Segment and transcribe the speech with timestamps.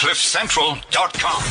[0.00, 1.42] CliffCentral.com.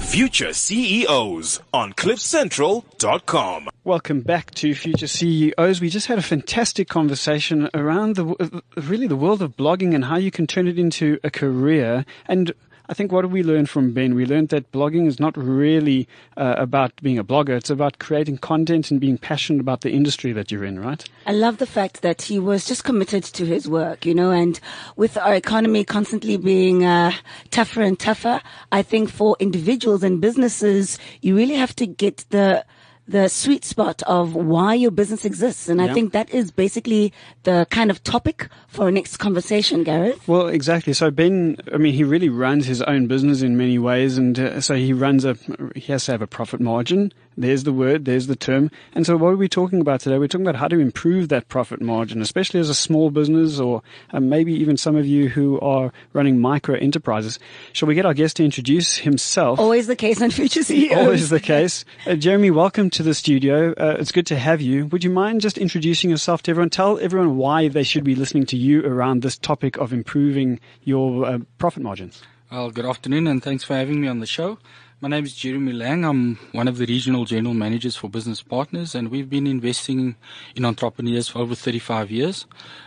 [0.00, 3.68] Future CEOs on CliffCentral.com.
[3.84, 5.82] Welcome back to Future CEOs.
[5.82, 10.16] We just had a fantastic conversation around the really the world of blogging and how
[10.16, 12.06] you can turn it into a career.
[12.24, 12.54] And
[12.90, 14.14] I think what we learned from Ben?
[14.14, 16.08] We learned that blogging is not really
[16.38, 17.50] uh, about being a blogger.
[17.50, 21.04] It's about creating content and being passionate about the industry that you're in, right?
[21.26, 24.58] I love the fact that he was just committed to his work, you know, and
[24.96, 27.12] with our economy constantly being uh,
[27.50, 28.40] tougher and tougher,
[28.72, 32.64] I think for individuals and businesses, you really have to get the
[33.08, 35.68] the sweet spot of why your business exists.
[35.68, 35.86] And yeah.
[35.86, 37.12] I think that is basically
[37.44, 40.28] the kind of topic for our next conversation, Gareth.
[40.28, 40.92] Well, exactly.
[40.92, 44.18] So Ben, I mean, he really runs his own business in many ways.
[44.18, 45.36] And uh, so he runs a,
[45.74, 48.70] he has to have a profit margin there's the word, there's the term.
[48.94, 50.18] And so what are we talking about today?
[50.18, 53.82] We're talking about how to improve that profit margin, especially as a small business or
[54.12, 57.38] uh, maybe even some of you who are running micro enterprises.
[57.72, 59.58] Shall we get our guest to introduce himself?
[59.58, 60.98] Always the case on Future CEOs.
[60.98, 61.84] Always the case.
[62.06, 63.72] Uh, Jeremy, welcome to the studio.
[63.72, 64.86] Uh, it's good to have you.
[64.86, 66.70] Would you mind just introducing yourself to everyone?
[66.70, 71.24] Tell everyone why they should be listening to you around this topic of improving your
[71.24, 72.22] uh, profit margins.
[72.50, 74.58] Well, good afternoon and thanks for having me on the show.
[75.00, 76.04] My name is Jeremy Lang.
[76.04, 80.16] I'm one of the regional general managers for Business Partners, and we've been investing
[80.56, 82.46] in entrepreneurs for over 35 years.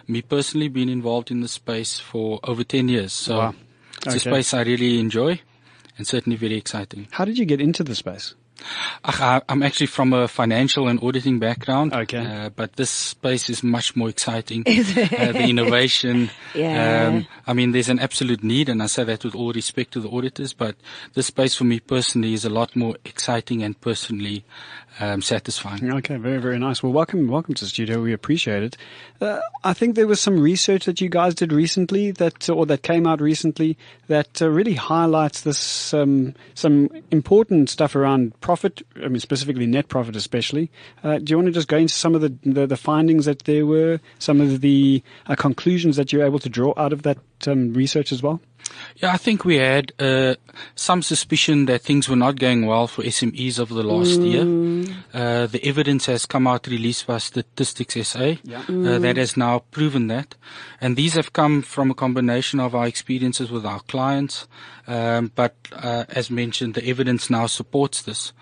[0.10, 3.14] Me personally, been involved in the space for over 10 years.
[3.14, 3.56] So wow.
[4.00, 4.18] it's okay.
[4.18, 5.40] a space I really enjoy
[5.98, 7.08] and certainly very exciting.
[7.12, 8.36] How did you get into the space?
[9.04, 11.94] I'm actually from a financial and auditing background.
[11.94, 12.26] Okay.
[12.26, 14.64] Uh, but this space is much more exciting.
[14.66, 15.14] Is it?
[15.14, 16.30] Uh, the innovation.
[16.56, 17.08] yeah.
[17.08, 20.00] Um, I mean, there's an absolute need, and I say that with all respect to
[20.00, 20.76] the auditors, but
[21.14, 24.44] this space for me personally is a lot more exciting and personally
[25.00, 25.92] um, satisfying.
[25.94, 26.84] Okay, very, very nice.
[26.84, 28.02] Well, welcome, welcome to the studio.
[28.02, 28.78] We appreciate it.
[29.20, 32.84] Uh, I think there was some research that you guys did recently that, or that
[32.84, 38.82] came out recently that uh, really highlights this, um, some important stuff around profit.
[38.98, 40.70] I mean, specifically net profit, especially.
[41.06, 43.46] Uh, do you want to just go into some of the, the, the findings that
[43.46, 47.18] there were, some of the uh, conclusions that you're able to draw out of that
[47.48, 48.42] um, research as well?
[48.98, 50.36] Yeah, I think we had uh,
[50.76, 54.32] some suspicion that things were not going well for SMEs over the last mm.
[54.32, 54.96] year.
[55.14, 58.62] Uh, the evidence has come out released by Statistics SA yeah.
[58.64, 58.88] mm.
[58.88, 60.36] uh, that has now proven that.
[60.80, 64.48] And these have come from a combination of our experiences with our clients.
[64.88, 68.34] Um, but uh, as mentioned, the evidence now supports this.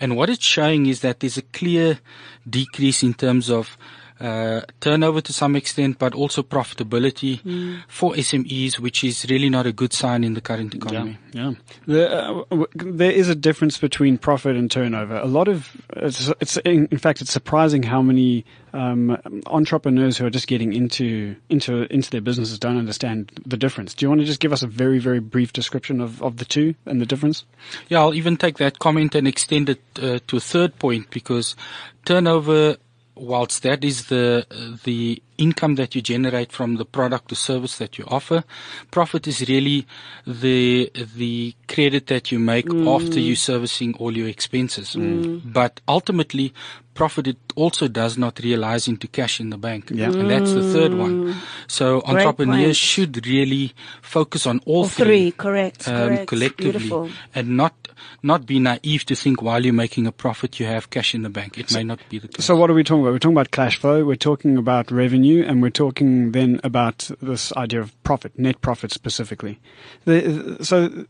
[0.00, 2.00] And what it's showing is that there's a clear
[2.48, 3.76] decrease in terms of
[4.20, 7.82] uh, turnover to some extent, but also profitability mm.
[7.88, 11.18] for SMEs, which is really not a good sign in the current economy.
[11.32, 11.52] Yeah,
[11.86, 11.96] yeah.
[11.96, 15.16] uh, there is a difference between profit and turnover.
[15.16, 19.16] A lot of it's, it's in, in fact it's surprising how many um,
[19.46, 23.94] entrepreneurs who are just getting into into into their businesses don't understand the difference.
[23.94, 26.44] Do you want to just give us a very very brief description of, of the
[26.44, 27.44] two and the difference?
[27.88, 31.56] Yeah, I'll even take that comment and extend it uh, to a third point because
[32.04, 32.76] turnover
[33.20, 34.46] whilst that is the
[34.84, 38.42] the income that you generate from the product or service that you offer,
[38.90, 39.86] profit is really
[40.26, 42.86] the the credit that you make mm.
[42.88, 44.94] after you servicing all your expenses.
[44.94, 45.52] Mm.
[45.52, 46.54] But ultimately,
[47.00, 50.12] profit it also does not realize into cash in the bank, yeah.
[50.12, 51.34] and that's the third one.
[51.66, 52.76] So Great entrepreneurs point.
[52.76, 53.72] should really
[54.02, 56.26] focus on all, all three, three, correct, um, correct.
[56.28, 57.10] collectively, Beautiful.
[57.34, 57.74] and not
[58.22, 61.30] not be naive to think while you're making a profit you have cash in the
[61.30, 61.56] bank.
[61.56, 62.44] It so, may not be the case.
[62.44, 63.12] So what are we talking about?
[63.12, 64.04] We're talking about cash flow.
[64.04, 68.92] We're talking about revenue, and we're talking then about this idea of profit, net profit
[68.92, 69.58] specifically.
[70.04, 71.06] The, so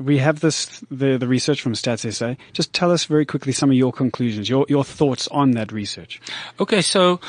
[0.00, 2.34] we have this the the research from Stats SA.
[2.52, 6.20] Just tell us very quickly some of your conclusions, your your thoughts on that research.
[6.58, 7.20] Okay, so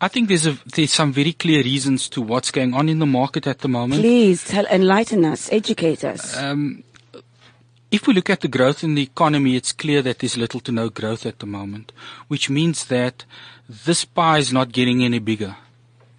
[0.00, 3.06] I think there's a, there's some very clear reasons to what's going on in the
[3.06, 4.00] market at the moment.
[4.00, 6.36] Please tell, enlighten us, educate us.
[6.36, 6.84] Um,
[7.90, 10.72] if we look at the growth in the economy, it's clear that there's little to
[10.72, 11.92] no growth at the moment,
[12.28, 13.24] which means that
[13.68, 15.56] this pie is not getting any bigger.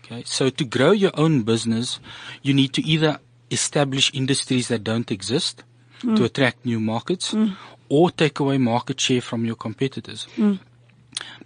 [0.03, 2.01] Okay, so to grow your own business,
[2.41, 3.19] you need to either
[3.49, 5.63] establish industries that don't exist
[6.01, 6.15] mm.
[6.15, 7.55] to attract new markets mm.
[7.89, 10.27] or take away market share from your competitors.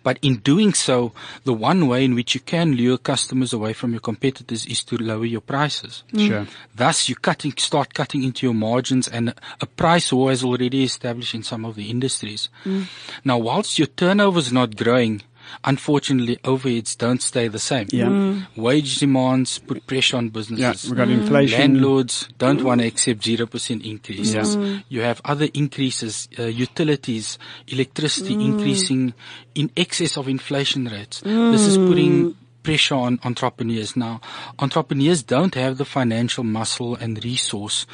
[0.04, 1.14] But in doing so,
[1.44, 4.98] the one way in which you can lure customers away from your competitors is to
[4.98, 6.04] lower your prices.
[6.14, 6.28] Mm.
[6.28, 6.48] Sure.
[6.76, 11.34] Thus, you cutting, start cutting into your margins and a price war is already established
[11.34, 12.50] in some of the industries.
[12.64, 12.88] Mm.
[13.24, 15.24] Now, whilst your turnover is not growing,
[15.64, 17.88] unfortunately, overheads don't stay the same.
[17.92, 18.06] Yeah.
[18.06, 18.46] Mm.
[18.56, 20.86] Wage demands put pressure on businesses.
[20.86, 21.20] Yeah, we got mm.
[21.22, 21.60] inflation.
[21.60, 22.64] Landlords don't mm.
[22.64, 24.56] want to accept 0% increases.
[24.56, 24.80] Yeah.
[24.90, 27.38] You have other increases, uh, utilities,
[27.68, 28.46] electricity mm.
[28.46, 29.14] increasing
[29.54, 31.22] in excess of inflation rates.
[31.22, 34.20] This is putting pressure on entrepreneurs now.
[34.60, 37.86] Entrepreneurs don't have the financial muscle and resource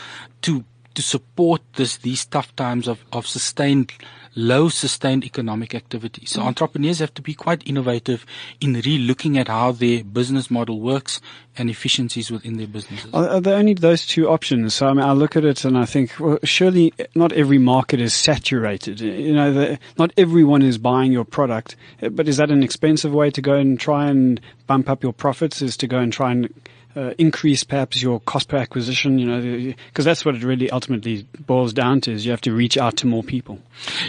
[0.42, 0.63] to
[0.94, 3.92] to support this these tough times of, of sustained
[4.36, 6.26] low sustained economic activity.
[6.26, 6.46] So mm.
[6.46, 8.26] entrepreneurs have to be quite innovative
[8.60, 11.20] in re-looking at how their business model works
[11.58, 13.14] and efficiencies within their businesses.
[13.14, 14.74] Are, are there only those two options?
[14.74, 18.00] So I mean, I look at it and I think, well, surely not every market
[18.00, 19.02] is saturated.
[19.02, 21.76] You know, the, not everyone is buying your product.
[22.00, 25.62] But is that an expensive way to go and try and bump up your profits?
[25.62, 26.54] Is to go and try and
[26.96, 31.26] uh, increase perhaps your cost per acquisition, you know, because that's what it really ultimately
[31.46, 33.60] boils down to is you have to reach out to more people.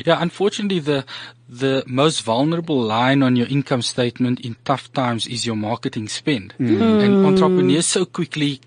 [0.04, 1.04] Yeah, unfortunately, the
[1.48, 6.54] the most vulnerable line on your income statement in tough times is your marketing spend,
[6.58, 7.04] mm.
[7.04, 8.60] and entrepreneurs so quickly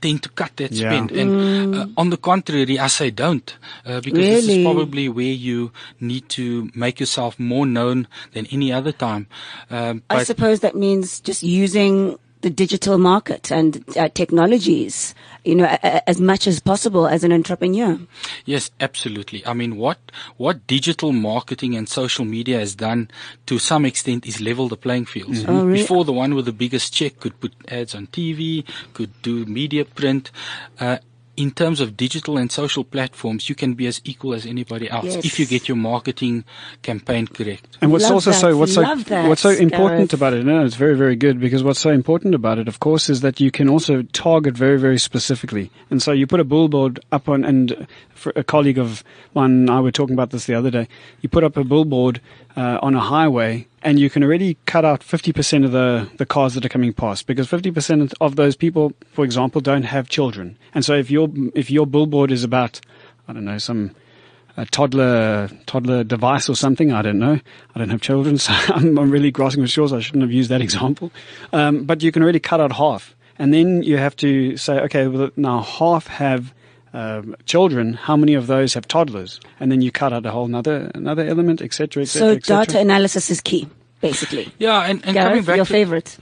[0.00, 0.90] tend to cut that Yeah.
[0.90, 1.12] spend.
[1.12, 5.72] And uh, on the contrary, I say don't, uh, because this is probably where you
[6.00, 9.26] need to make yourself more known than any other time.
[9.70, 15.14] Um, I suppose that means just using the digital market and uh, technologies,
[15.44, 17.98] you know, a- a- as much as possible as an entrepreneur.
[18.44, 19.40] Yes, absolutely.
[19.46, 19.98] I mean, what
[20.36, 23.08] what digital marketing and social media has done
[23.46, 25.44] to some extent is level the playing fields.
[25.48, 25.80] Oh, really?
[25.80, 29.84] Before, the one with the biggest check could put ads on TV, could do media
[29.84, 30.30] print.
[30.78, 30.98] Uh,
[31.36, 35.04] in terms of digital and social platforms, you can be as equal as anybody else
[35.06, 35.24] Yes.
[35.24, 36.44] if you get your marketing
[36.82, 37.76] campaign correct.
[37.80, 38.40] And what's Love also that.
[38.40, 40.12] so what's so that, what's so important Gareth.
[40.14, 40.44] about it?
[40.46, 43.40] No, it's very very good because what's so important about it, of course, is that
[43.40, 45.70] you can also target very very specifically.
[45.90, 49.02] And so you put a billboard up on, and for a colleague of
[49.34, 50.88] mine and I were talking about this the other day.
[51.20, 52.20] You put up a billboard
[52.56, 56.26] uh, on a highway, and you can already cut out fifty percent of the the
[56.26, 60.08] cars that are coming past because fifty percent of those people, for example, don't have
[60.08, 60.58] children.
[60.74, 62.80] And so if your if your billboard is about
[63.28, 63.94] I don't know some
[64.56, 66.92] a toddler toddler device or something.
[66.92, 67.40] I don't know.
[67.74, 69.92] I don't have children, so I'm, I'm really grasping for straws.
[69.92, 71.10] I shouldn't have used that example.
[71.52, 75.06] Um, but you can already cut out half, and then you have to say, okay,
[75.06, 76.54] well, now half have.
[76.94, 79.40] Um, children, how many of those have toddlers?
[79.58, 82.40] And then you cut out a whole another another element, etc., etc.
[82.40, 83.68] So data analysis is key,
[84.00, 84.52] basically.
[84.58, 86.16] Yeah, and, and coming back your to, favorite.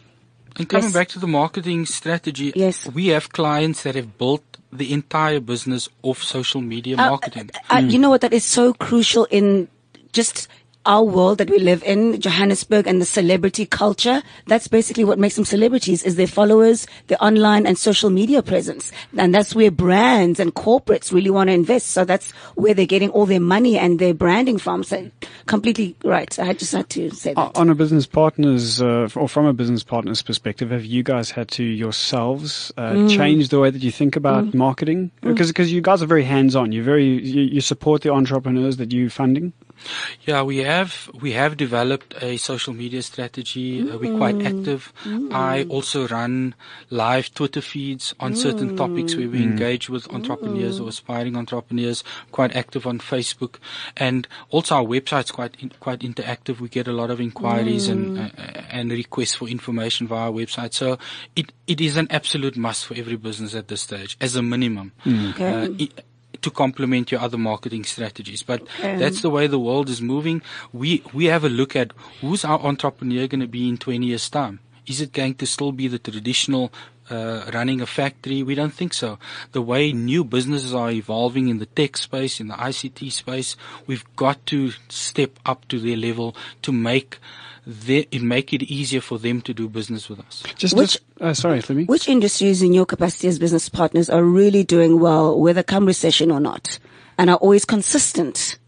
[0.56, 0.92] And coming Yes.
[0.94, 2.86] back to the marketing strategy, Yes.
[2.90, 4.42] we have clients that have built
[4.72, 7.50] the entire business off social media Uh, marketing.
[7.70, 8.20] uh, you know what?
[8.22, 9.68] That is so crucial in
[10.12, 10.48] just
[10.86, 14.22] our world that we live in, Johannesburg and the celebrity culture.
[14.46, 18.90] That's basically what makes them celebrities is their followers, their online and social media presence.
[19.16, 21.88] And that's where brands and corporates really want to invest.
[21.88, 24.82] So that's where they're getting all their money and their branding from.
[24.84, 25.10] So
[25.46, 26.36] completely right.
[26.38, 27.56] I just had to say that.
[27.56, 31.48] On a business partner's, uh, or from a business partner's perspective, have you guys had
[31.52, 33.08] to yourselves uh, Mm.
[33.16, 35.10] change the way that you think about marketing?
[35.22, 36.72] Because because you guys are very hands on.
[36.72, 39.52] You're very you, you support the entrepreneurs that you're funding.
[40.26, 43.82] Yeah, we have we have developed a social media strategy.
[43.82, 44.18] Uh, we're mm.
[44.18, 44.92] quite active.
[45.04, 45.32] Mm.
[45.32, 46.54] I also run
[46.90, 48.76] live Twitter feeds on certain mm.
[48.76, 52.04] topics where we engage with entrepreneurs or aspiring entrepreneurs.
[52.30, 53.56] Quite active on Facebook,
[53.96, 56.60] and also our website's quite in, quite interactive.
[56.60, 58.30] We get a lot of inquiries and uh,
[58.70, 60.72] and requests for information via our website.
[60.74, 60.98] So
[61.36, 64.92] it it is an absolute must for every business at this stage, as a minimum.
[65.04, 65.54] Uh, okay.
[65.54, 66.02] Uh, i-
[66.42, 68.42] to complement your other marketing strategies.
[68.42, 68.96] But Okay.
[68.98, 70.42] that's the way the world is moving.
[70.72, 74.28] We we have a look at who's our entrepreneur going to be in 20 years'
[74.30, 74.60] time.
[74.86, 76.72] Is it going to still be the traditional
[77.08, 78.42] uh, running a factory?
[78.42, 79.18] We don't think so.
[79.52, 83.56] The way new businesses are evolving in the tech space, in the ICT space,
[83.86, 87.18] we've got to step up to their level to make
[87.66, 90.42] the, make it easier for them to do business with us.
[90.56, 91.84] Just, Which- just uh, sorry, let me.
[91.84, 96.30] Which industries in your capacity as business partners are really doing well, whether come recession
[96.30, 96.78] or not,
[97.18, 98.58] and are always consistent?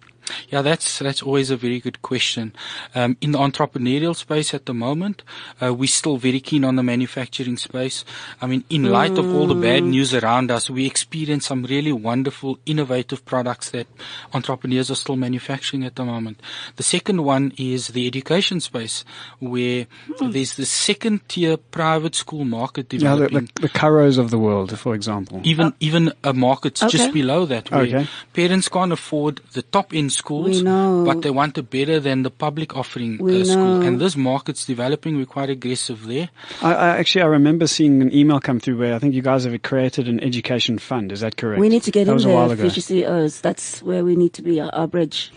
[0.48, 2.52] Yeah, that's that's always a very good question.
[2.94, 5.22] Um, in the entrepreneurial space at the moment,
[5.62, 8.04] uh, we're still very keen on the manufacturing space.
[8.40, 11.92] I mean, in light of all the bad news around us, we experience some really
[11.92, 13.86] wonderful, innovative products that
[14.32, 16.40] entrepreneurs are still manufacturing at the moment.
[16.76, 19.04] The second one is the education space,
[19.40, 19.86] where
[20.20, 23.34] there's the second tier private school market developing.
[23.34, 25.40] Yeah, the, the, the Curros of the world, for example.
[25.44, 26.90] even even a market Okay.
[26.96, 28.06] just below that where Okay.
[28.32, 32.76] parents can't afford the top end schools but they want it better than the public
[32.76, 36.28] offering uh, school and this market's developing we're quite aggressive there
[36.62, 39.44] I, I actually I remember seeing an email come through where I think you guys
[39.44, 41.12] have created an education fund.
[41.12, 41.60] Is that correct?
[41.60, 42.62] We need to get that in was a while there, ago.
[42.62, 43.40] future CEOs.
[43.40, 45.32] That's where we need to be, our, our bridge.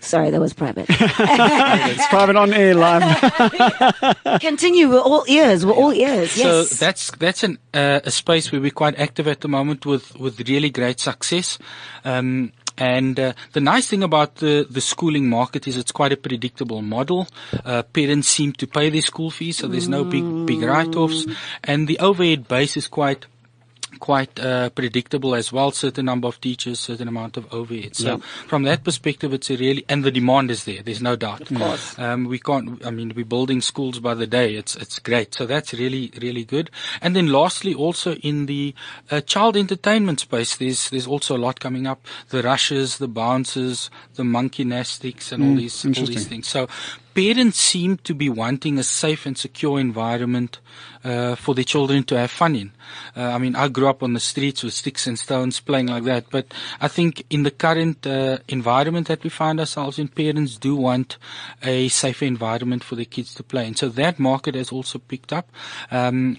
[0.00, 0.86] Sorry, that was private.
[0.90, 3.02] It's private on air live.
[4.40, 4.90] Continue.
[4.90, 5.64] We're all ears.
[5.64, 6.36] We're all ears.
[6.36, 6.68] Yes.
[6.68, 10.14] So that's that's an uh, a space where we're quite active at the moment with
[10.18, 11.58] with really great success.
[12.04, 16.16] Um, And uh, the nice thing about the, the schooling market is it's quite a
[16.16, 17.28] predictable model.
[17.64, 21.26] Uh, parents seem to pay their school fees, so there's no big big write-offs,
[21.62, 23.26] and the overhead base is quite
[24.00, 25.70] quite uh, predictable as well.
[25.70, 27.96] Certain number of teachers, certain amount of overhead.
[27.96, 28.16] So Yeah.
[28.46, 30.82] from that perspective, it's a really and the demand is there.
[30.82, 31.42] There's no doubt.
[31.42, 31.98] Of course.
[31.98, 32.84] Um, we can't.
[32.84, 34.54] I mean, we're building schools by the day.
[34.56, 35.34] It's it's great.
[35.34, 36.70] So that's really really good.
[37.00, 38.74] And then lastly, also in the
[39.10, 42.04] uh, child entertainment space, there's there's also a lot coming up.
[42.30, 46.48] The rushes, the bounces, the monkey gymnastics, and all these all these things.
[46.48, 46.68] So
[47.14, 50.58] parents seem to be wanting a safe and secure environment
[51.04, 52.72] uh, for their children to have fun in.
[53.16, 56.04] Uh, I mean, I grew up on the streets with sticks and stones playing like
[56.04, 60.56] that, but I think in the current uh, environment that we find ourselves in, parents
[60.56, 61.18] do want
[61.62, 63.76] a safer environment for their kids to play in.
[63.76, 65.50] So that market has also picked up.
[65.90, 66.38] Um,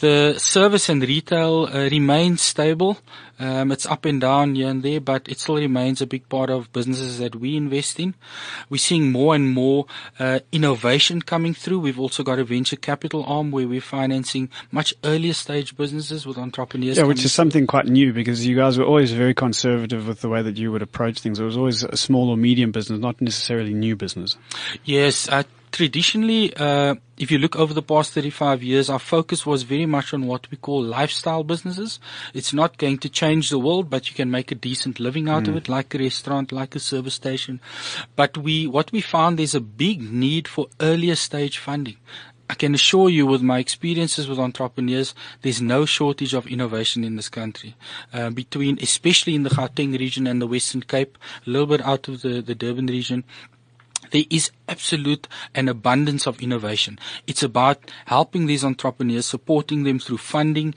[0.00, 2.98] the service and retail uh, remains stable.
[3.38, 6.48] Um, it's up and down here and there, but it still remains a big part
[6.50, 8.14] of businesses that we invest in.
[8.70, 9.86] We're seeing more and more
[10.18, 11.80] uh, innovation coming through.
[11.80, 16.38] We've also got a venture capital arm where we're financing much earlier stage businesses with
[16.38, 16.96] entrepreneurs.
[16.96, 20.28] Yeah, which is something quite new because you guys were always very conservative with the
[20.28, 21.38] way that you would approach things.
[21.40, 24.36] It was always a small or medium business, not necessarily new business.
[24.84, 29.62] Yes, uh, traditionally, uh, if you look over the past 35 years, our focus was
[29.62, 31.98] very much on what we call lifestyle businesses.
[32.34, 35.48] It's not going to change the world, but you can make a decent living out
[35.48, 37.60] of it, like a restaurant, like a service station.
[38.14, 41.96] But we, what we found, there's a big need for earlier stage funding.
[42.50, 47.16] I can assure you with my experiences with entrepreneurs, there's no shortage of innovation in
[47.16, 47.76] this country.
[48.12, 52.08] Uh, between, especially in the Gauteng region and the Western Cape, a little bit out
[52.08, 53.24] of the, the Durban region,
[54.12, 56.98] there is absolute an abundance of innovation.
[57.26, 60.74] It's about helping these entrepreneurs, supporting them through funding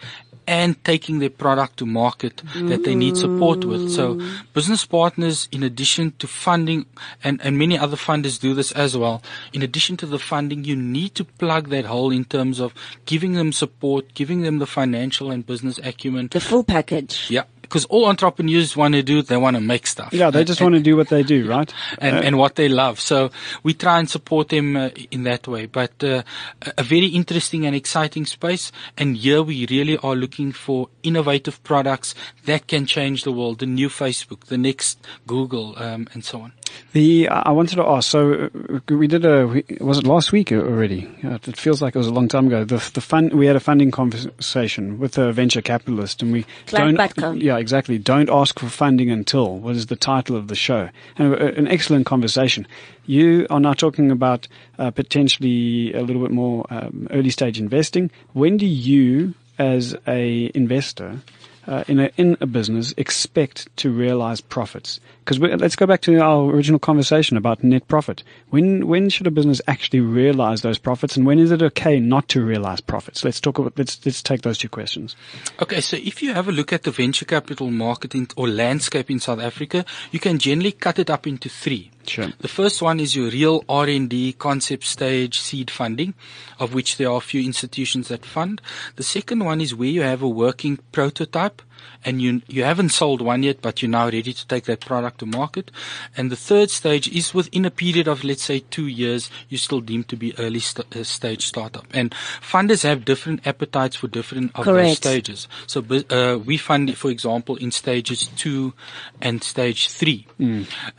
[0.48, 3.92] and taking their product to market that they need support with.
[3.92, 4.22] So
[4.54, 6.86] business partners, in addition to funding,
[7.24, 9.22] and, and many other funders do this as well,
[9.54, 12.74] in addition to the funding, you need to plug that hole in terms of
[13.06, 16.28] giving them support, giving them the financial and business acumen.
[16.32, 17.30] The full package.
[17.30, 17.44] Yeah.
[17.68, 20.14] Because all entrepreneurs want to do, they want to make stuff.
[20.14, 21.74] Yeah, they just want to do what they do, right?
[22.00, 23.00] and, and what they love.
[23.00, 23.30] So
[23.64, 25.66] we try and support them uh, in that way.
[25.68, 26.24] But uh,
[26.62, 28.72] a- a very interesting and exciting space.
[28.98, 33.60] And here we really are looking for innovative products that can change the world.
[33.60, 36.52] The new Facebook, the next Google, um, and so on.
[36.94, 38.10] The I wanted to ask.
[38.10, 38.50] So
[38.90, 41.08] uh, we did a was it last week already?
[41.24, 42.64] Uh, It feels like it was a long time ago.
[42.64, 46.46] The the fund we had a funding conversation with a venture capitalist, and we
[46.88, 46.98] don't.
[47.44, 47.98] Yeah, exactly.
[47.98, 52.06] Don't ask for funding until was the title of the show, and uh, an excellent
[52.06, 52.68] conversation.
[53.08, 54.48] You are now talking about
[54.80, 58.10] uh, potentially a little bit more um, early stage investing.
[58.34, 61.20] When do you, as a investor,
[61.68, 65.00] uh, in a in a business expect to realize profits?
[65.24, 68.24] Because let's go back to our original conversation about net profit.
[68.50, 72.28] When when should a business actually realize those profits, and when is it okay not
[72.30, 73.24] to realize profits?
[73.24, 75.16] Let's talk about let's let's take those two questions.
[75.62, 79.10] Okay, so if you have a look at the venture capital market in, or landscape
[79.10, 81.92] in South Africa, you can generally cut it up into three.
[82.10, 82.28] Sure.
[82.40, 86.14] The first one is your real R&D concept stage seed funding,
[86.60, 88.62] of which there are a few institutions that fund.
[88.96, 91.62] The second one is where you have a working prototype
[92.04, 95.20] and you, you haven't sold one yet, but you're now ready to take that product
[95.20, 95.72] to market.
[96.16, 99.82] And the third stage is within a period of, let's say, two years, you're still
[99.82, 101.86] deemed to be early st- uh, stage startup.
[101.94, 105.48] And funders have different appetites for different of those stages.
[105.66, 108.74] So bu- uh, we fund, for example, in stages two
[109.20, 110.28] and stage three.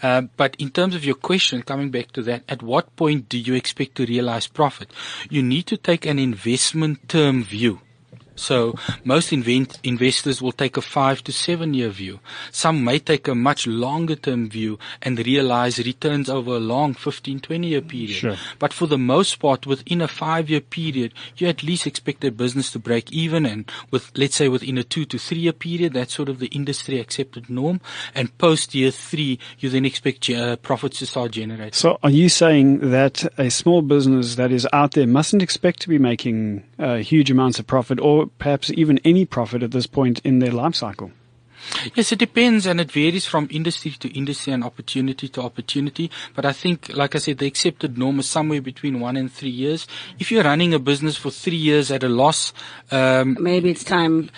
[0.03, 3.39] Uh, but in terms of your question, coming back to that, at what point do
[3.39, 4.91] you expect to realize profit?
[5.31, 7.81] You need to take an investment term view.
[8.37, 8.75] So
[9.05, 12.21] most invent- investors will take a five to seven year view.
[12.53, 17.41] Some may take a much longer term view and realize returns over a long 15,
[17.41, 18.11] 20 year period.
[18.11, 18.37] Sure.
[18.59, 22.31] But for the most part, within a five year period, you at least expect a
[22.31, 25.95] business to break even and with, let's say within a two to three year period,
[25.95, 27.81] that's sort of the industry accepted norm.
[28.15, 31.73] And post year three, you then expect uh, profits to start generating.
[31.73, 35.89] So, are you saying that a small business that is out there mustn't expect to
[35.89, 40.21] be making uh, huge amounts of profit, or perhaps even any profit at this point
[40.21, 41.11] in their life cycle?
[41.95, 46.11] Yes, it depends and it varies from industry to industry and opportunity to opportunity.
[46.35, 49.51] But I think, like I said, the accepted norm is somewhere between one and three
[49.51, 49.87] years.
[50.19, 52.53] If you're running a business for three years at a loss,
[52.91, 54.31] um, Maybe it's time.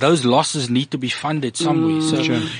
[0.00, 2.00] S- those losses need to be funded somewhere.
[2.00, 2.16] so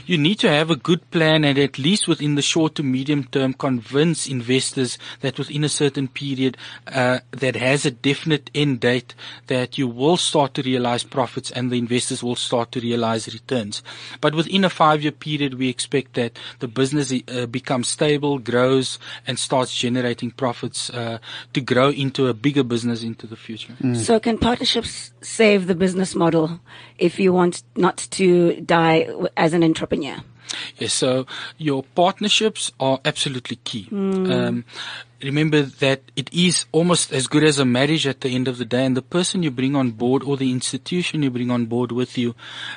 [0.06, 3.24] you need to have a good plan and at least within the short to medium
[3.24, 6.56] term convince investors that within a certain period
[6.94, 9.14] uh, that has a definite end date
[9.46, 13.82] that you will start to realize profits and the investors will start to realize returns.
[14.20, 18.98] But within a five year period, we expect that the business uh, becomes stable, grows
[19.26, 21.18] and starts generating profits uh,
[21.52, 23.74] to grow into a bigger business into the future.
[23.94, 26.60] So can partnerships save the business model
[26.98, 30.16] if you want not to die as an entrepreneur?
[30.76, 31.26] Yes, so
[31.58, 33.88] your partnerships are absolutely key.
[33.92, 34.64] Um,
[35.22, 38.64] remember that it is almost as good as a marriage at the end of the
[38.64, 41.92] day, and the person you bring on board or the institution you bring on board
[41.92, 42.34] with you,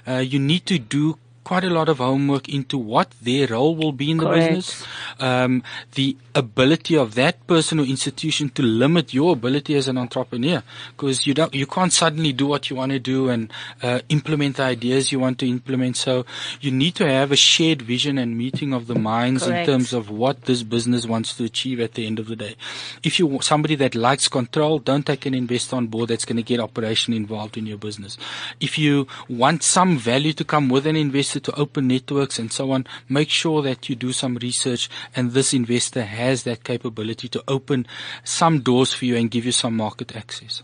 [0.07, 3.92] uh, you need to do quite a lot of homework into what their role will
[3.92, 4.56] be in the Correct.
[4.56, 4.88] business,
[5.20, 10.64] um, the ability of that person or institution to limit your ability as an entrepreneur,
[10.96, 14.58] because you don't, you can't suddenly do what you want to do and uh, implement
[14.58, 15.98] the ideas you want to implement.
[15.98, 16.26] So
[16.62, 19.68] you need to have a shared vision and meeting of the minds Correct.
[19.68, 22.56] in terms of what this business wants to achieve at the end of the day.
[23.04, 26.38] If you want somebody that likes control, don't take an investor on board that's going
[26.38, 28.18] to get operation involved in your business.
[28.60, 32.72] If you want some value to come with an investor to open networks and so
[32.72, 37.44] on, make sure that you do some research and this investor has that capability to
[37.48, 37.86] open
[38.24, 40.63] some doors for you and give you some market access.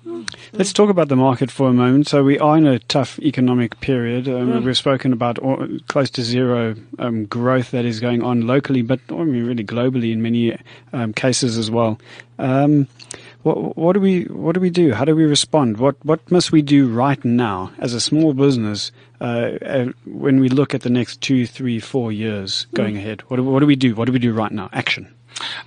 [0.54, 2.08] Let's talk about the market for a moment.
[2.08, 4.28] So we are in a tough economic period.
[4.28, 8.82] Um, We've spoken about all, close to zero um, growth that is going on locally,
[8.82, 10.58] but I mean really globally in many
[10.94, 12.00] um, cases as well.
[13.44, 14.94] What, what do we what do we do?
[14.94, 15.78] How do we respond?
[15.78, 18.92] What what must we do right now as a small business
[19.22, 23.22] uh, uh, when we look at the next two, three, four years going ahead?
[23.30, 23.96] What do, what do we do?
[23.96, 24.70] What do we do right now?
[24.74, 25.08] Action.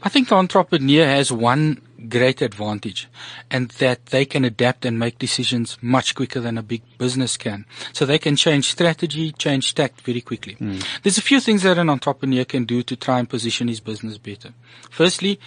[0.03, 3.09] I think the entrepreneur has one great advantage
[3.51, 7.65] and that they can adapt and make decisions much quicker than a big business can.
[7.93, 10.57] So they can change strategy, change tact very quickly.
[11.03, 14.19] There's a few things that an entrepreneur can do to try and position his business
[14.19, 14.51] better.
[14.91, 15.39] Firstly,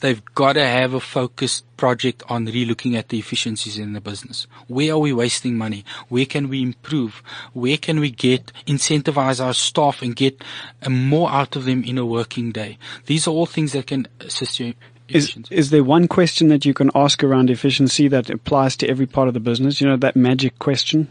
[0.00, 4.46] they've got to have a focused project on relooking at the efficiencies in the business.
[4.68, 5.84] Where are we wasting money?
[6.08, 7.22] Where can we improve?
[7.52, 10.42] Where can we get incentivize our staff and get
[10.82, 12.78] uh, more out of them in a working day?
[13.06, 14.74] These are all things that can assist you.
[15.08, 19.06] Is, is there one question that you can ask around efficiency that applies to every
[19.06, 19.80] part of the business?
[19.80, 21.08] You know, that magic question?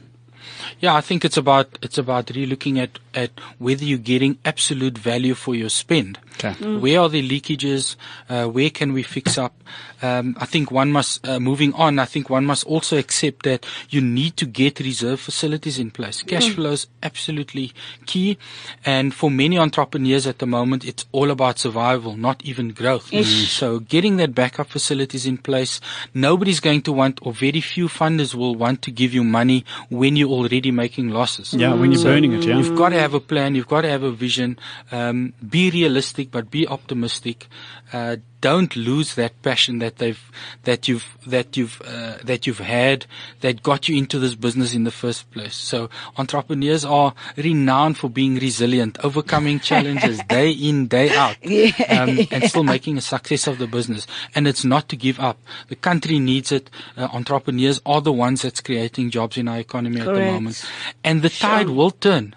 [0.79, 5.35] Yeah, I think it's about it's about relooking at at whether you're getting absolute value
[5.35, 6.17] for your spend.
[6.43, 6.53] Okay.
[6.79, 7.95] Where are the leakages?
[8.27, 9.53] Uh, where can we fix up?
[10.01, 13.65] Um, I think one must, uh, moving on, I think one must also accept that
[13.89, 16.21] you need to get reserve facilities in place.
[16.23, 17.71] Cash flow is absolutely
[18.05, 18.37] key.
[18.83, 23.13] And for many entrepreneurs at the moment, it's all about survival, not even growth.
[23.25, 25.79] So getting that backup facilities in place,
[26.13, 30.17] nobody's going to want, or very few funders will want to give you money when
[30.17, 31.53] you're already making losses.
[31.53, 32.57] Yeah, when you're So burning it, yeah.
[32.57, 33.55] You've got to have a plan.
[33.55, 34.57] You've got to have a vision.
[34.91, 37.47] Um, be realistic, but be optimistic.
[37.91, 40.21] Uh, don't lose that passion that they've
[40.65, 43.05] that you've that you've uh, that you've had
[43.39, 45.55] that got you into this business in the first place.
[45.55, 51.37] So entrepreneurs are renowned for being resilient, overcoming challenges day in day out,
[51.89, 54.07] um, and still making a success of the business.
[54.35, 55.37] And it's not to give up.
[55.69, 56.69] The country needs it.
[56.97, 60.65] Uh, entrepreneurs are the ones that's creating jobs in our economy at the moment,
[61.01, 62.35] and the tide will turn.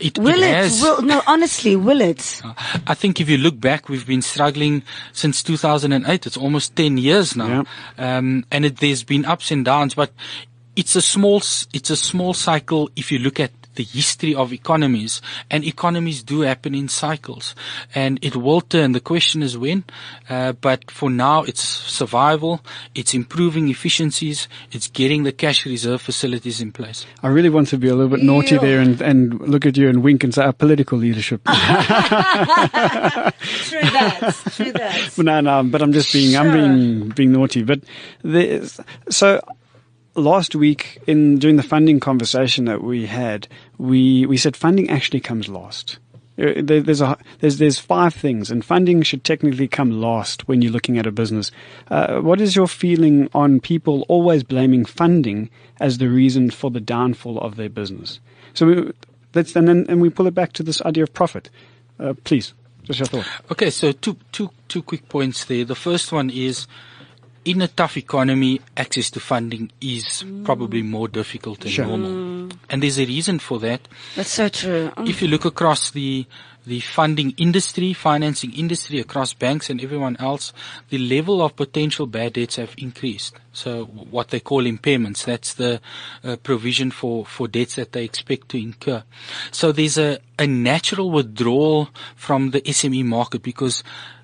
[0.00, 0.54] It, Will it?
[0.54, 0.80] has.
[0.80, 2.40] Will, no, honestly, will it?
[2.86, 4.82] I think if you look back, we've been struggling
[5.12, 6.26] since 2008.
[6.26, 7.64] It's almost 10 years now.
[7.96, 10.12] Um, and it, there's been ups and downs, but
[10.76, 11.38] it's a small,
[11.72, 16.40] it's a small cycle if you look at the history of economies and economies do
[16.40, 17.54] happen in cycles
[17.94, 18.90] and it will turn.
[18.90, 19.84] The question is when,
[20.28, 22.60] uh, but for now it's survival,
[22.94, 27.06] it's improving efficiencies, it's getting the cash reserve facilities in place.
[27.22, 28.60] I really want to be a little bit naughty Ew.
[28.60, 31.44] there and, and look at you and wink and say, our political leadership.
[31.44, 31.52] True
[33.94, 34.34] that.
[34.56, 35.12] True that.
[35.18, 37.62] no, no, but I'm just being, I'm being, being naughty.
[37.62, 37.82] But
[38.22, 39.40] there's, so
[40.18, 45.20] last week in during the funding conversation that we had, we, we said funding actually
[45.20, 45.98] comes last.
[46.38, 50.62] Uh, there- There's a there's there's five things, and funding should technically come last when
[50.62, 51.50] you're looking at a business.
[51.90, 55.50] Uh, what is your feeling on people always blaming funding
[55.80, 58.20] as the reason for the downfall of their business?
[58.54, 58.92] So we,
[59.34, 61.50] let's and then and we pull it back to this idea of profit.
[61.98, 62.54] Uh, please,
[62.84, 63.26] just your thought.
[63.50, 65.64] Okay, so two, two, two quick points there.
[65.64, 66.68] The first one is,
[67.48, 71.86] in a tough economy, access to funding is probably more difficult than Sure.
[71.86, 72.50] normal.
[72.68, 73.88] And there's a reason for that.
[74.16, 74.90] That's so true.
[74.96, 75.08] Mm.
[75.08, 76.26] If you look across the
[76.66, 80.52] the funding industry, financing industry, across banks and everyone else,
[80.90, 83.34] the level of potential bad debts have increased.
[83.54, 85.80] So what they call impairments, that's the
[86.22, 89.02] uh, provision for, for debts that they expect to incur.
[89.50, 93.82] So there's a, a natural withdrawal from the SME market because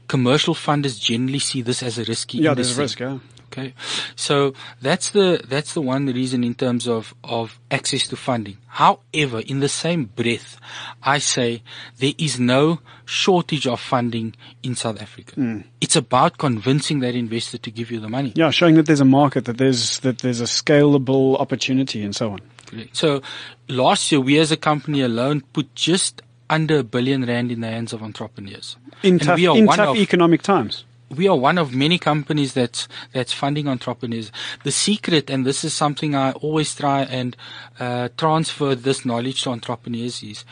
[0.08, 2.54] commercial funders generally see this as a risky Yeah, industry.
[2.54, 3.18] there's a risk, yeah.
[3.52, 3.72] Okay,
[4.16, 8.56] so that's the that's the one reason in terms of of access to funding.
[8.66, 10.58] However, in the same breath,
[11.04, 11.62] I say
[11.98, 15.34] there is no shortage of funding in South Africa.
[15.36, 15.60] Hmm.
[15.80, 18.32] It's about convincing that investor to give you the money.
[18.34, 22.32] Yeah, showing that there's a market, that there's that there's a scalable opportunity, and so
[22.32, 22.40] on.
[22.66, 22.96] Correct.
[22.96, 23.22] So
[23.68, 27.68] last year, we as a company alone put just under a billion rand in the
[27.68, 28.76] hands of entrepreneurs.
[29.02, 30.84] In And tough, in tough of- economic times.
[31.14, 34.32] we are one of many companies that's that's funding entrepreneurs.
[34.64, 37.36] The secret, and this is something I always try and
[37.78, 40.44] uh, transfer this knowledge to entrepreneurs, is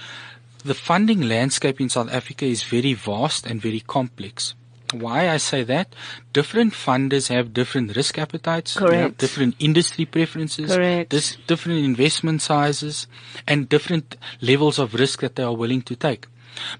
[0.65, 4.55] the funding landscape in South Africa is very vast and very complex.
[4.93, 5.95] Why I say that?
[6.33, 9.19] Different funders have different risk appetites, they have Correct.
[9.19, 11.11] different industry preferences, Correct.
[11.11, 13.07] dis- different investment sizes,
[13.47, 16.27] and different levels of risk that they are willing to take.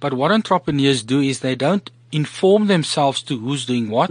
[0.01, 4.09] But what entrepreneurs do is they don't inform themselves to who's doing what.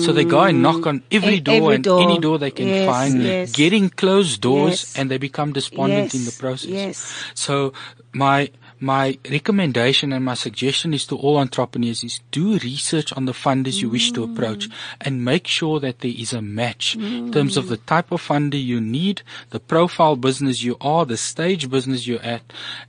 [0.00, 1.02] So they go and knock on mm.
[1.12, 2.00] every E- door every and door.
[2.02, 3.52] any door they can Yes, find, yes.
[3.52, 4.96] getting closed doors Yes.
[4.96, 7.12] and they become despondent in the process.
[7.34, 7.74] So
[8.14, 8.50] my
[8.82, 13.80] my recommendation and my suggestion is to all entrepreneurs is do research on the funders
[13.80, 14.68] you wish to approach
[15.00, 18.62] and make sure that there is a match in terms of the type of funder
[18.62, 22.42] you need, the profile business you are, the stage business you're at,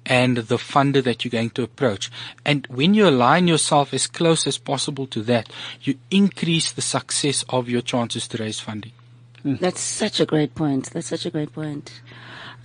[0.03, 2.09] and the funder that you're going to approach.
[2.43, 5.47] And when you align yourself as close as possible to that,
[5.83, 8.93] you increase the success of your chances to raise funding.
[9.45, 10.89] That's such a great point.
[10.91, 12.01] That's such a great point.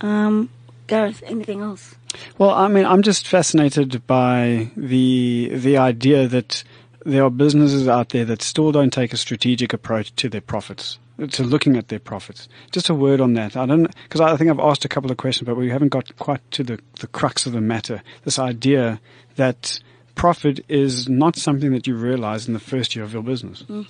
[0.01, 0.49] Um,
[0.87, 1.95] Gareth, anything else?
[2.37, 6.63] Well, I mean, I'm just fascinated by the the idea that
[7.05, 10.99] there are businesses out there that still don't take a strategic approach to their profits,
[11.31, 12.49] to looking at their profits.
[12.71, 13.55] Just a word on that.
[13.55, 16.15] I don't because I think I've asked a couple of questions, but we haven't got
[16.17, 18.01] quite to the the crux of the matter.
[18.23, 18.99] This idea
[19.35, 19.79] that
[20.15, 23.63] profit is not something that you realize in the first year of your business.
[23.63, 23.87] Mm.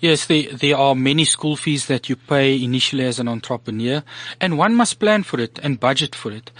[0.00, 4.02] Yes, there, there are many school fees that you pay initially as an entrepreneur,
[4.40, 6.50] and one must plan for it and budget for it,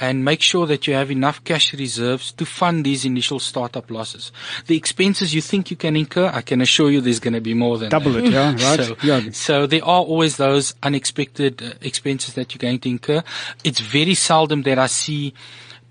[0.00, 4.32] and make sure that you have enough cash reserves to fund these initial startup losses.
[4.66, 7.54] The expenses you think you can incur, I can assure you there's going to be
[7.54, 8.24] more than Double that.
[8.24, 8.80] it, yeah, right?
[8.80, 9.30] So, Yeah.
[9.30, 13.22] so there are always those unexpected uh, expenses that you're going to incur.
[13.64, 15.34] It's very seldom that I see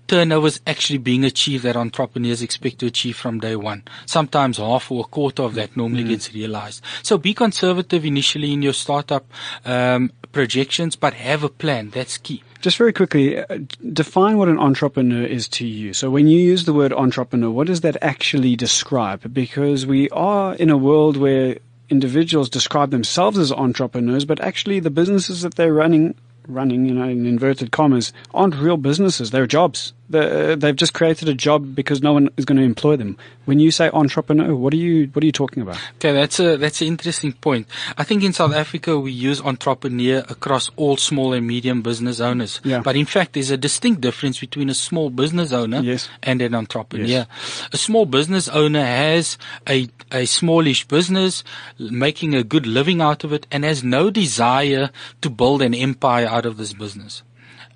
[0.06, 3.82] turnovers actually being achieved that entrepreneurs expect to achieve from day one.
[4.06, 6.82] Sometimes half or a quarter of that normally gets realized.
[7.02, 9.24] So be conservative initially in your startup
[9.64, 11.90] um, projections, but have a plan.
[11.90, 12.42] That's key.
[12.60, 13.58] Just very quickly, uh,
[13.92, 15.92] define what an entrepreneur is to you.
[15.92, 19.32] So when you use the word entrepreneur, what does that actually describe?
[19.32, 24.90] Because we are in a world where individuals describe themselves as entrepreneurs, but actually the
[24.90, 26.14] businesses that they're running,
[26.48, 29.30] running, you know, in inverted commas, aren't real businesses.
[29.30, 29.92] They're jobs.
[30.08, 33.16] They're, they've just created a job because no one is going to employ them.
[33.44, 35.78] When you say entrepreneur, what are you, what are you talking about?
[35.96, 37.66] Okay, that's a that's an interesting point.
[37.98, 42.60] I think in South Africa we use entrepreneur across all small and medium business owners.
[42.64, 42.80] Yeah.
[42.80, 46.08] But in fact, there's a distinct difference between a small business owner Yes.
[46.22, 47.06] and an entrepreneur.
[47.06, 47.26] Yes.
[47.72, 49.38] A small business owner has
[49.68, 51.42] a a smallish business,
[51.78, 54.90] making a good living out of it, and has no desire
[55.20, 57.22] to build an empire out of this business.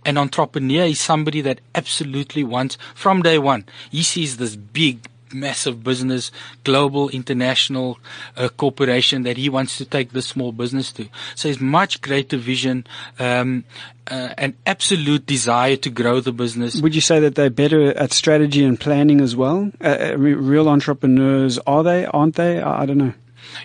[0.05, 5.85] An entrepreneur is somebody that absolutely wants, from day one, he sees this big, massive
[5.85, 6.33] business,
[6.65, 7.99] global, international
[8.37, 11.07] uh, corporation that he wants to take this small business to.
[11.35, 12.87] So he's much greater vision,
[13.19, 13.65] um,
[14.11, 16.81] uh, an absolute desire to grow the business.
[16.81, 19.71] Would you say that they're better at strategy and planning as well?
[19.81, 22.07] Uh, uh, real entrepreneurs, are they?
[22.07, 22.61] Aren't they?
[22.61, 23.15] I, I don't know.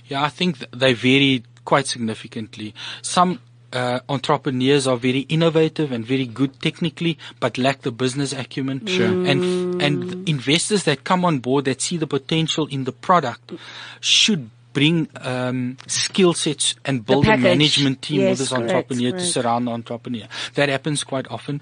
[0.08, 2.76] Yeah, I think they vary quite significantly.
[3.02, 3.40] Some
[3.76, 8.86] uh, entrepreneurs are very innovative and very good technically, but lack the business acumen.
[8.88, 9.06] Sure.
[9.06, 13.52] And and investors that come on board that see the potential in the product
[14.00, 19.12] should bring um, skill sets and build a management team Yes, with this correct, entrepreneur
[19.12, 20.28] to surround the entrepreneur.
[20.56, 21.62] That happens quite often.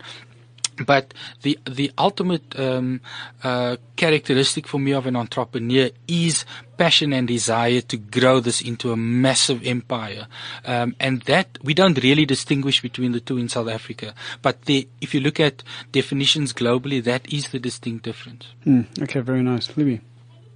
[0.86, 3.02] But the the ultimate um,
[3.44, 6.46] uh, characteristic for me of an entrepreneur is
[6.78, 10.28] passion and desire to grow this into a massive empire,
[10.66, 14.14] um, and that we don't really distinguish between the two in South Africa.
[14.42, 18.48] But the, if you look at definitions globally, that is the distinct difference.
[18.64, 19.68] Hmm, okay, very nice.
[19.68, 20.02] Hlubi.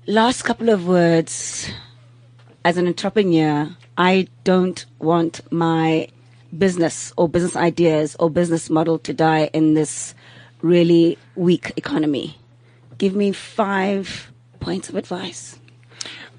[0.08, 1.70] Last couple of words.
[2.66, 6.10] As an entrepreneur, I don't want my
[6.56, 10.14] business or business ideas or business model to die in this
[10.62, 12.38] really weak economy?
[12.98, 15.60] Give me five points of advice.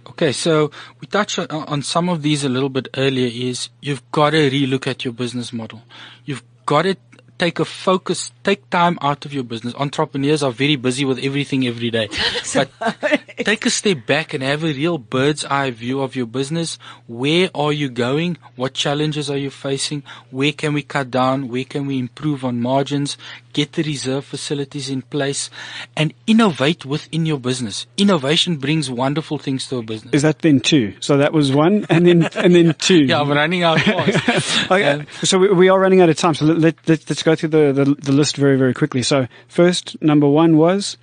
[0.08, 4.30] Okay, so we touched on, some of these a little bit earlier is you've got
[4.30, 5.82] to relook at your business model.
[6.24, 6.96] You've got to
[7.38, 9.74] take a focus, take time out of your business.
[9.76, 12.08] Entrepreneurs are very busy with everything every day.
[12.54, 12.70] but
[13.44, 16.78] take a step back and have a real bird's eye view of your business.
[17.06, 18.38] Where are you going?
[18.56, 20.02] What challenges are you facing?
[20.30, 21.48] Where can we cut down?
[21.48, 23.16] Where can we improve on margins?
[23.58, 25.50] Get the reserve facilities in place
[25.96, 27.86] and innovate within your business.
[27.96, 30.14] Innovation brings wonderful things to a business.
[30.14, 30.94] Is that then two?
[31.00, 33.02] So that was one, and then and then two.
[33.10, 34.70] Yeah, I'm running out fast.
[34.70, 36.34] Okay, Um, so we, we are running out of time.
[36.38, 39.02] So let, let, let, us go through the, the, the list very, very quickly.
[39.02, 40.96] So first, number one was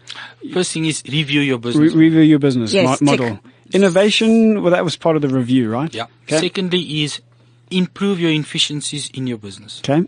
[0.53, 1.93] First thing is review your re- business.
[1.93, 3.19] review your business Yes, mo- tick.
[3.19, 3.39] model.
[3.73, 5.93] Innovation, well, that was part of the review, right?
[5.93, 6.07] yeah.
[6.23, 6.39] Okay.
[6.39, 7.21] Secondly is
[7.69, 9.81] improve your efficiencies in your business.
[9.83, 10.07] Okay.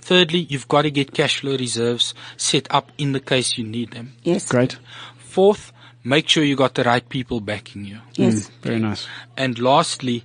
[0.00, 3.92] Thirdly, you've got to get cash flow reserves set up in the case you need
[3.92, 4.14] them.
[4.22, 4.48] Yes.
[4.48, 4.78] Great.
[5.18, 5.72] Fourth,
[6.04, 7.98] make sure you got the right people backing you.
[8.14, 8.48] Yes.
[8.48, 9.06] Mm, very nice.
[9.36, 10.24] And lastly,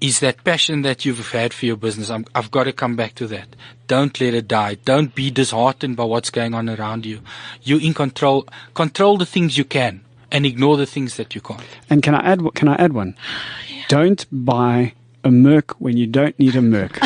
[0.00, 2.10] is that passion that you've had for your business.
[2.10, 3.54] I'm, I've got to come back to that.
[3.86, 4.76] Don't let it die.
[4.76, 7.20] Don't be disheartened by what's going on around you.
[7.62, 8.46] You're in control.
[8.74, 11.66] Control the things you can and ignore the things that you can't.
[11.90, 12.40] And can I add?
[12.54, 13.16] Can I add one?
[13.88, 14.94] Don't buy
[15.24, 16.98] a Merc when you don't need a Merc.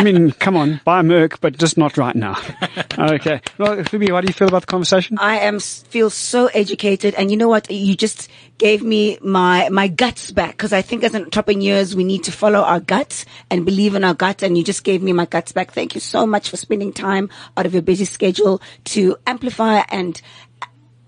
[0.00, 2.40] I mean, come on, buy a Merc, but just not right now.
[2.98, 3.40] Okay.
[3.56, 5.16] Well, Hlubi, how do you feel about the conversation?
[5.18, 7.70] I am feel so educated, and you know what?
[7.70, 12.24] You just gave me my my guts back because I think as entrepreneurs we need
[12.24, 14.42] to follow our gut and believe in our gut.
[14.42, 15.72] And you just gave me my guts back.
[15.72, 18.60] Thank you so much for spending time out of your busy schedule
[18.92, 20.20] to amplify and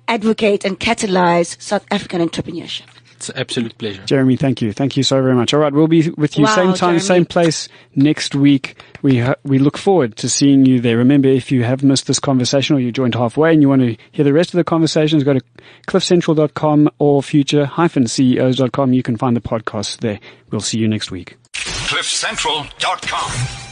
[0.08, 2.88] advocate and catalyze South African entrepreneurship.
[3.22, 4.02] It's an absolute pleasure.
[4.04, 4.72] Jeremy, thank you.
[4.72, 5.54] Thank you so very much.
[5.54, 6.98] All right, we'll be with you Wow, same time, Jeremy.
[6.98, 8.74] same place next week.
[9.00, 10.96] We ha- we look forward to seeing you there.
[10.96, 13.96] Remember, if you have missed this conversation or you joined halfway and you want to
[14.10, 15.40] hear the rest of the conversations, go to
[15.86, 18.92] cliffcentral.com or future-ceos.com.
[18.92, 20.18] You can find the podcast there.
[20.50, 21.36] We'll see you next week.
[21.52, 23.71] CliffCentral.com.